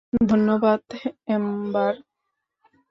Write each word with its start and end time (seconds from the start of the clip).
ধন্যবাদ, 0.29 0.83
এম্বার। 1.27 1.93